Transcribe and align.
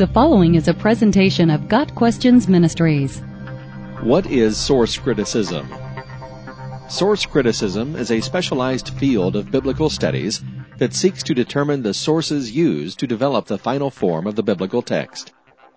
The 0.00 0.06
following 0.06 0.54
is 0.54 0.66
a 0.66 0.72
presentation 0.72 1.50
of 1.50 1.68
Got 1.68 1.94
Questions 1.94 2.48
Ministries. 2.48 3.18
What 4.00 4.24
is 4.24 4.56
source 4.56 4.96
criticism? 4.96 5.68
Source 6.88 7.26
criticism 7.26 7.94
is 7.96 8.10
a 8.10 8.22
specialized 8.22 8.94
field 8.94 9.36
of 9.36 9.50
biblical 9.50 9.90
studies 9.90 10.42
that 10.78 10.94
seeks 10.94 11.22
to 11.24 11.34
determine 11.34 11.82
the 11.82 11.92
sources 11.92 12.56
used 12.56 12.98
to 13.00 13.06
develop 13.06 13.44
the 13.44 13.58
final 13.58 13.90
form 13.90 14.26
of 14.26 14.36
the 14.36 14.42
biblical 14.42 14.80
text. 14.80 15.32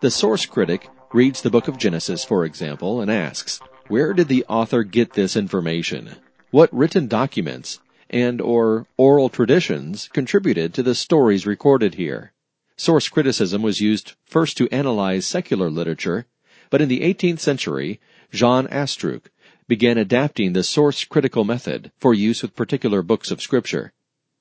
The 0.00 0.12
source 0.12 0.46
critic 0.46 0.88
reads 1.12 1.42
the 1.42 1.50
book 1.50 1.66
of 1.66 1.76
Genesis, 1.76 2.22
for 2.22 2.44
example, 2.44 3.00
and 3.00 3.10
asks, 3.10 3.58
where 3.88 4.12
did 4.12 4.28
the 4.28 4.44
author 4.48 4.84
get 4.84 5.14
this 5.14 5.34
information? 5.34 6.14
What 6.52 6.72
written 6.72 7.08
documents 7.08 7.80
and 8.08 8.40
or 8.40 8.86
oral 8.96 9.28
traditions 9.28 10.08
contributed 10.12 10.72
to 10.74 10.84
the 10.84 10.94
stories 10.94 11.48
recorded 11.48 11.96
here? 11.96 12.30
Source 12.76 13.08
criticism 13.08 13.62
was 13.62 13.80
used 13.80 14.14
first 14.24 14.56
to 14.56 14.68
analyze 14.70 15.24
secular 15.24 15.70
literature, 15.70 16.26
but 16.70 16.80
in 16.80 16.88
the 16.88 17.00
18th 17.00 17.38
century, 17.38 18.00
Jean 18.32 18.66
Astruc 18.66 19.26
began 19.68 19.96
adapting 19.96 20.52
the 20.52 20.64
source 20.64 21.04
critical 21.04 21.44
method 21.44 21.92
for 21.98 22.12
use 22.12 22.42
with 22.42 22.56
particular 22.56 23.00
books 23.00 23.30
of 23.30 23.40
scripture. 23.40 23.92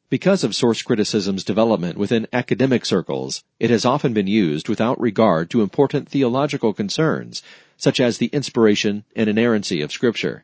Because 0.09 0.43
of 0.43 0.55
source 0.55 0.81
criticism's 0.81 1.43
development 1.43 1.97
within 1.97 2.27
academic 2.33 2.85
circles, 2.85 3.43
it 3.59 3.69
has 3.69 3.85
often 3.85 4.13
been 4.13 4.27
used 4.27 4.67
without 4.67 4.99
regard 4.99 5.49
to 5.51 5.61
important 5.61 6.09
theological 6.09 6.73
concerns, 6.73 7.43
such 7.77 7.99
as 7.99 8.17
the 8.17 8.27
inspiration 8.27 9.05
and 9.15 9.29
inerrancy 9.29 9.81
of 9.81 9.91
scripture. 9.91 10.43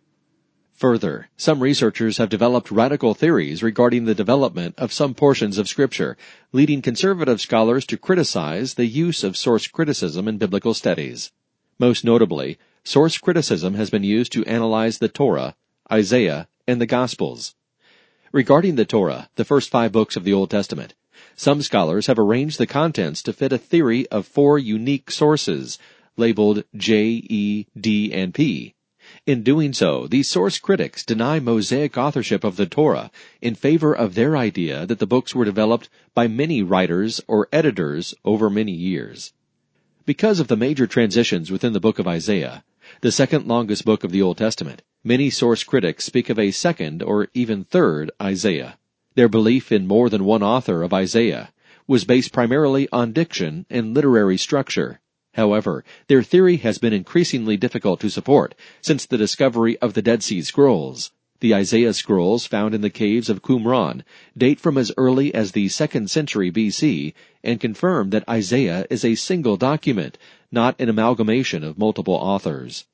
Further, 0.79 1.27
some 1.35 1.59
researchers 1.59 2.19
have 2.19 2.29
developed 2.29 2.71
radical 2.71 3.13
theories 3.13 3.61
regarding 3.61 4.05
the 4.05 4.15
development 4.15 4.75
of 4.77 4.93
some 4.93 5.13
portions 5.13 5.57
of 5.57 5.67
Scripture, 5.67 6.15
leading 6.53 6.81
conservative 6.81 7.41
scholars 7.41 7.85
to 7.87 7.97
criticize 7.97 8.75
the 8.75 8.85
use 8.85 9.25
of 9.25 9.35
source 9.35 9.67
criticism 9.67 10.25
in 10.25 10.37
biblical 10.37 10.73
studies. 10.73 11.33
Most 11.79 12.05
notably, 12.05 12.57
source 12.85 13.17
criticism 13.17 13.73
has 13.73 13.89
been 13.89 14.05
used 14.05 14.31
to 14.31 14.45
analyze 14.45 14.99
the 14.99 15.09
Torah, 15.09 15.53
Isaiah, 15.91 16.47
and 16.65 16.79
the 16.79 16.85
Gospels. 16.85 17.55
Regarding 18.31 18.75
the 18.75 18.85
Torah, 18.85 19.29
the 19.35 19.43
first 19.43 19.69
five 19.69 19.91
books 19.91 20.15
of 20.15 20.23
the 20.23 20.31
Old 20.31 20.49
Testament, 20.49 20.93
some 21.35 21.61
scholars 21.61 22.07
have 22.07 22.17
arranged 22.17 22.57
the 22.57 22.65
contents 22.65 23.21
to 23.23 23.33
fit 23.33 23.51
a 23.51 23.57
theory 23.57 24.07
of 24.07 24.25
four 24.25 24.57
unique 24.57 25.11
sources, 25.11 25.77
labeled 26.15 26.63
J, 26.73 27.21
E, 27.27 27.67
D, 27.77 28.13
and 28.13 28.33
P, 28.33 28.75
in 29.29 29.43
doing 29.43 29.71
so, 29.73 30.07
these 30.07 30.27
source 30.27 30.57
critics 30.57 31.05
deny 31.05 31.39
Mosaic 31.39 31.95
authorship 31.99 32.43
of 32.43 32.55
the 32.55 32.65
Torah 32.65 33.11
in 33.43 33.53
favor 33.53 33.93
of 33.95 34.15
their 34.15 34.35
idea 34.35 34.87
that 34.87 34.97
the 34.97 35.05
books 35.05 35.35
were 35.35 35.45
developed 35.45 35.87
by 36.15 36.27
many 36.27 36.63
writers 36.63 37.21
or 37.27 37.47
editors 37.53 38.15
over 38.25 38.49
many 38.49 38.71
years. 38.71 39.31
Because 40.03 40.39
of 40.39 40.47
the 40.47 40.57
major 40.57 40.87
transitions 40.87 41.51
within 41.51 41.73
the 41.73 41.79
book 41.79 41.99
of 41.99 42.07
Isaiah, 42.07 42.63
the 43.01 43.11
second 43.11 43.47
longest 43.47 43.85
book 43.85 44.03
of 44.03 44.09
the 44.09 44.23
Old 44.23 44.39
Testament, 44.39 44.81
many 45.03 45.29
source 45.29 45.63
critics 45.63 46.05
speak 46.05 46.31
of 46.31 46.39
a 46.39 46.49
second 46.49 47.03
or 47.03 47.27
even 47.35 47.65
third 47.65 48.09
Isaiah. 48.19 48.79
Their 49.13 49.29
belief 49.29 49.71
in 49.71 49.85
more 49.85 50.09
than 50.09 50.25
one 50.25 50.41
author 50.41 50.81
of 50.81 50.91
Isaiah 50.91 51.53
was 51.85 52.03
based 52.03 52.33
primarily 52.33 52.89
on 52.91 53.13
diction 53.13 53.67
and 53.69 53.93
literary 53.93 54.37
structure. 54.37 55.01
However, 55.33 55.83
their 56.07 56.23
theory 56.23 56.57
has 56.57 56.79
been 56.79 56.93
increasingly 56.93 57.55
difficult 57.55 57.99
to 57.99 58.09
support 58.09 58.55
since 58.81 59.05
the 59.05 59.17
discovery 59.17 59.77
of 59.77 59.93
the 59.93 60.01
Dead 60.01 60.23
Sea 60.23 60.41
Scrolls. 60.41 61.11
The 61.41 61.55
Isaiah 61.55 61.93
scrolls 61.93 62.45
found 62.45 62.75
in 62.75 62.81
the 62.81 62.89
caves 62.89 63.29
of 63.29 63.41
Qumran 63.41 64.03
date 64.37 64.59
from 64.59 64.77
as 64.77 64.91
early 64.97 65.33
as 65.33 65.53
the 65.53 65.67
2nd 65.67 66.09
century 66.09 66.51
BC 66.51 67.13
and 67.43 67.61
confirm 67.61 68.09
that 68.09 68.27
Isaiah 68.27 68.85
is 68.89 69.05
a 69.05 69.15
single 69.15 69.55
document, 69.55 70.17
not 70.51 70.75
an 70.81 70.89
amalgamation 70.89 71.63
of 71.63 71.77
multiple 71.77 72.15
authors. 72.15 72.87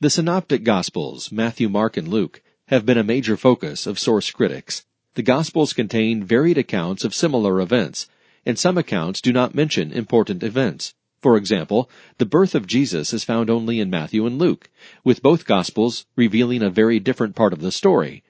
The 0.00 0.10
Synoptic 0.10 0.64
Gospels, 0.64 1.30
Matthew, 1.30 1.68
Mark, 1.68 1.96
and 1.96 2.08
Luke, 2.08 2.42
have 2.68 2.84
been 2.84 2.98
a 2.98 3.04
major 3.04 3.36
focus 3.36 3.86
of 3.86 4.00
source 4.00 4.32
critics. 4.32 4.84
The 5.14 5.22
Gospels 5.22 5.72
contain 5.72 6.24
varied 6.24 6.58
accounts 6.58 7.04
of 7.04 7.14
similar 7.14 7.60
events, 7.60 8.08
and 8.44 8.58
some 8.58 8.76
accounts 8.76 9.20
do 9.20 9.32
not 9.32 9.54
mention 9.54 9.92
important 9.92 10.42
events. 10.42 10.94
For 11.26 11.36
example, 11.36 11.90
the 12.18 12.24
birth 12.24 12.54
of 12.54 12.68
Jesus 12.68 13.12
is 13.12 13.24
found 13.24 13.50
only 13.50 13.80
in 13.80 13.90
Matthew 13.90 14.26
and 14.26 14.38
Luke, 14.38 14.70
with 15.02 15.24
both 15.24 15.44
Gospels 15.44 16.06
revealing 16.14 16.62
a 16.62 16.70
very 16.70 17.00
different 17.00 17.34
part 17.34 17.52
of 17.52 17.60
the 17.60 17.72
story. 17.72 18.22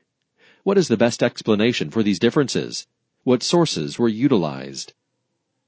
What 0.62 0.78
is 0.78 0.88
the 0.88 0.96
best 0.96 1.22
explanation 1.22 1.90
for 1.90 2.02
these 2.02 2.18
differences? 2.18 2.86
What 3.22 3.42
sources 3.42 3.98
were 3.98 4.08
utilized? 4.08 4.94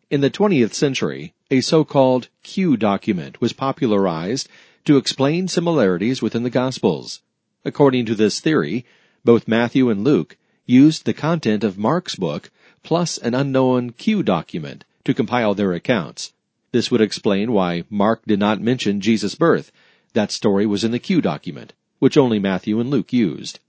In 0.08 0.22
the 0.22 0.30
20th 0.30 0.72
century, 0.72 1.34
a 1.50 1.60
so-called 1.60 2.28
Q 2.42 2.78
document 2.78 3.42
was 3.42 3.52
popularized 3.52 4.48
to 4.86 4.96
explain 4.96 5.48
similarities 5.48 6.22
within 6.22 6.44
the 6.44 6.48
Gospels. 6.48 7.20
According 7.62 8.06
to 8.06 8.14
this 8.14 8.40
theory, 8.40 8.86
both 9.22 9.46
Matthew 9.46 9.90
and 9.90 10.02
Luke 10.02 10.38
used 10.64 11.04
the 11.04 11.12
content 11.12 11.62
of 11.62 11.76
Mark's 11.76 12.16
book 12.16 12.50
plus 12.82 13.18
an 13.18 13.34
unknown 13.34 13.90
Q 13.90 14.22
document 14.22 14.86
to 15.04 15.12
compile 15.12 15.52
their 15.52 15.74
accounts. 15.74 16.32
This 16.70 16.90
would 16.90 17.00
explain 17.00 17.52
why 17.52 17.84
Mark 17.88 18.26
did 18.26 18.38
not 18.38 18.60
mention 18.60 19.00
Jesus' 19.00 19.34
birth. 19.34 19.72
That 20.12 20.30
story 20.30 20.66
was 20.66 20.84
in 20.84 20.90
the 20.90 20.98
Q 20.98 21.20
document, 21.20 21.72
which 21.98 22.16
only 22.16 22.38
Matthew 22.38 22.78
and 22.78 22.90
Luke 22.90 23.12
used. 23.12 23.60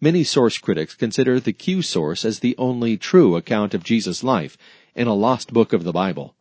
Many 0.00 0.24
source 0.24 0.58
critics 0.58 0.94
consider 0.94 1.40
the 1.40 1.54
Q 1.54 1.80
source 1.80 2.24
as 2.24 2.40
the 2.40 2.54
only 2.58 2.98
true 2.98 3.36
account 3.36 3.72
of 3.72 3.82
Jesus' 3.82 4.22
life 4.22 4.58
in 4.94 5.06
a 5.06 5.14
lost 5.14 5.52
book 5.54 5.72
of 5.72 5.84
the 5.84 5.92
Bible. 5.92 6.34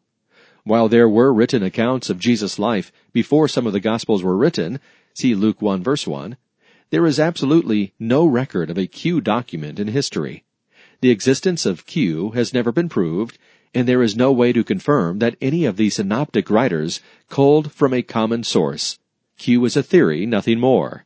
While 0.65 0.89
there 0.89 1.07
were 1.07 1.33
written 1.33 1.63
accounts 1.63 2.09
of 2.09 2.19
Jesus' 2.19 2.59
life 2.59 2.91
before 3.13 3.47
some 3.47 3.65
of 3.65 3.73
the 3.73 3.79
Gospels 3.79 4.23
were 4.23 4.35
written, 4.35 4.79
see 5.13 5.35
Luke 5.35 5.61
1 5.61 5.83
verse 5.83 6.05
1, 6.05 6.35
there 6.89 7.05
is 7.05 7.19
absolutely 7.19 7.93
no 7.97 8.25
record 8.25 8.69
of 8.69 8.77
a 8.77 8.87
Q 8.87 9.21
document 9.21 9.79
in 9.79 9.87
history. 9.87 10.43
The 11.01 11.09
existence 11.09 11.65
of 11.65 11.85
Q 11.85 12.31
has 12.31 12.53
never 12.53 12.71
been 12.71 12.89
proved, 12.89 13.37
and 13.73 13.87
there 13.87 14.03
is 14.03 14.15
no 14.15 14.31
way 14.31 14.53
to 14.53 14.63
confirm 14.63 15.19
that 15.19 15.35
any 15.41 15.65
of 15.65 15.77
the 15.77 15.89
synoptic 15.89 16.49
writers 16.49 16.99
culled 17.29 17.71
from 17.71 17.93
a 17.93 18.03
common 18.03 18.43
source. 18.43 18.99
Q 19.37 19.65
is 19.65 19.75
a 19.75 19.81
theory, 19.81 20.25
nothing 20.25 20.59
more. 20.59 21.05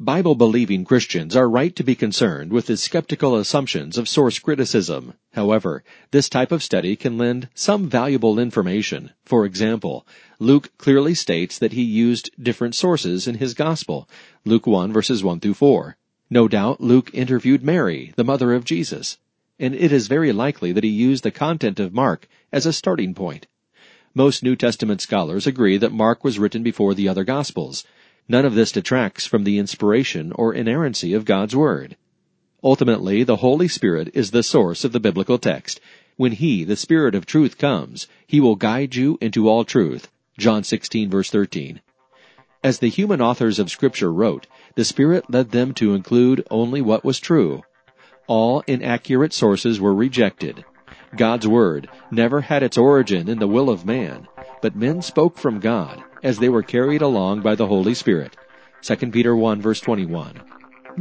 Bible 0.00 0.34
believing 0.34 0.84
Christians 0.84 1.36
are 1.36 1.48
right 1.48 1.76
to 1.76 1.84
be 1.84 1.94
concerned 1.94 2.50
with 2.50 2.66
the 2.66 2.76
skeptical 2.76 3.36
assumptions 3.36 3.98
of 3.98 4.08
source 4.08 4.38
criticism. 4.38 5.12
However, 5.34 5.84
this 6.10 6.28
type 6.28 6.50
of 6.50 6.62
study 6.62 6.96
can 6.96 7.18
lend 7.18 7.48
some 7.54 7.88
valuable 7.88 8.38
information. 8.38 9.10
For 9.24 9.44
example, 9.44 10.06
Luke 10.40 10.72
clearly 10.78 11.14
states 11.14 11.58
that 11.58 11.74
he 11.74 11.82
used 11.82 12.30
different 12.42 12.74
sources 12.74 13.28
in 13.28 13.36
his 13.36 13.54
gospel. 13.54 14.08
Luke 14.44 14.66
1 14.66 14.92
verses 14.92 15.22
1 15.22 15.40
through 15.40 15.54
4. 15.54 15.96
No 16.30 16.48
doubt 16.48 16.80
Luke 16.80 17.10
interviewed 17.12 17.62
Mary, 17.62 18.12
the 18.16 18.24
mother 18.24 18.54
of 18.54 18.64
Jesus 18.64 19.18
and 19.58 19.74
it 19.74 19.92
is 19.92 20.08
very 20.08 20.32
likely 20.32 20.72
that 20.72 20.84
he 20.84 20.90
used 20.90 21.24
the 21.24 21.30
content 21.30 21.78
of 21.78 21.92
Mark 21.92 22.28
as 22.52 22.66
a 22.66 22.72
starting 22.72 23.14
point. 23.14 23.46
Most 24.14 24.42
New 24.42 24.56
Testament 24.56 25.00
scholars 25.00 25.46
agree 25.46 25.76
that 25.78 25.92
Mark 25.92 26.24
was 26.24 26.38
written 26.38 26.62
before 26.62 26.94
the 26.94 27.08
other 27.08 27.24
Gospels. 27.24 27.84
None 28.28 28.44
of 28.44 28.54
this 28.54 28.72
detracts 28.72 29.26
from 29.26 29.44
the 29.44 29.58
inspiration 29.58 30.32
or 30.32 30.52
inerrancy 30.52 31.12
of 31.12 31.24
God's 31.24 31.56
Word. 31.56 31.96
Ultimately, 32.62 33.24
the 33.24 33.36
Holy 33.36 33.68
Spirit 33.68 34.10
is 34.14 34.30
the 34.30 34.42
source 34.42 34.84
of 34.84 34.92
the 34.92 35.00
biblical 35.00 35.38
text. 35.38 35.80
When 36.16 36.32
He, 36.32 36.64
the 36.64 36.76
Spirit 36.76 37.14
of 37.14 37.26
truth, 37.26 37.58
comes, 37.58 38.06
He 38.26 38.40
will 38.40 38.56
guide 38.56 38.94
you 38.94 39.18
into 39.20 39.48
all 39.48 39.64
truth. 39.64 40.10
John 40.38 40.62
16 40.62 41.10
verse 41.10 41.30
13. 41.30 41.80
As 42.64 42.78
the 42.78 42.88
human 42.88 43.20
authors 43.20 43.58
of 43.58 43.70
Scripture 43.70 44.12
wrote, 44.12 44.46
the 44.76 44.84
Spirit 44.84 45.30
led 45.30 45.50
them 45.50 45.74
to 45.74 45.94
include 45.94 46.46
only 46.50 46.80
what 46.80 47.04
was 47.04 47.18
true, 47.18 47.62
all 48.32 48.64
inaccurate 48.66 49.34
sources 49.34 49.78
were 49.78 49.94
rejected. 49.94 50.64
God's 51.14 51.46
Word 51.46 51.90
never 52.10 52.40
had 52.40 52.62
its 52.62 52.78
origin 52.78 53.28
in 53.28 53.38
the 53.38 53.46
will 53.46 53.68
of 53.68 53.84
man, 53.84 54.26
but 54.62 54.74
men 54.74 55.02
spoke 55.02 55.36
from 55.36 55.60
God 55.60 56.02
as 56.22 56.38
they 56.38 56.48
were 56.48 56.62
carried 56.62 57.02
along 57.02 57.42
by 57.42 57.54
the 57.54 57.66
Holy 57.66 57.92
Spirit. 57.92 58.34
2 58.80 58.96
Peter 59.10 59.36
1 59.36 59.60
verse 59.60 59.82
21. 59.82 60.40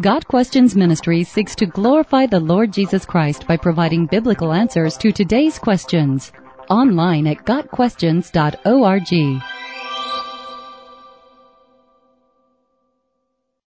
Got 0.01 0.27
Questions 0.27 0.75
Ministry 0.75 1.23
seeks 1.23 1.55
to 1.55 1.65
glorify 1.65 2.25
the 2.25 2.41
Lord 2.41 2.73
Jesus 2.73 3.05
Christ 3.05 3.47
by 3.47 3.55
providing 3.55 4.07
biblical 4.07 4.51
answers 4.51 4.97
to 4.97 5.13
today's 5.13 5.57
questions. 5.57 6.33
Online 6.69 7.27
at 7.27 7.45
GotQuestions.org. 7.45 9.60